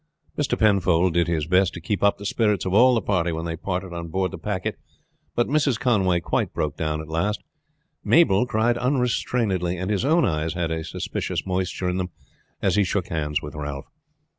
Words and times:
Mr. 0.35 0.57
Penfold 0.57 1.13
did 1.13 1.27
his 1.27 1.45
best 1.45 1.75
to 1.75 1.79
keep 1.79 2.01
up 2.01 2.17
the 2.17 2.25
spirits 2.25 2.65
of 2.65 2.73
all 2.73 2.97
of 2.97 3.03
the 3.03 3.05
party 3.05 3.31
when 3.31 3.45
they 3.45 3.55
parted 3.55 3.93
on 3.93 4.07
board 4.07 4.31
the 4.31 4.37
packet; 4.39 4.79
but 5.35 5.45
Mrs. 5.45 5.79
Conway 5.79 6.19
quite 6.21 6.55
broke 6.55 6.75
down 6.75 7.01
at 7.01 7.07
last. 7.07 7.43
Mabel 8.03 8.47
cried 8.47 8.79
unrestrainedly, 8.79 9.77
and 9.77 9.91
his 9.91 10.03
own 10.03 10.25
eyes 10.25 10.53
had 10.55 10.71
a 10.71 10.83
suspicious 10.83 11.45
moisture 11.45 11.87
in 11.87 11.97
them 11.97 12.09
as 12.63 12.77
he 12.77 12.83
shook 12.83 13.09
hands 13.09 13.43
with 13.43 13.53
Ralph. 13.53 13.91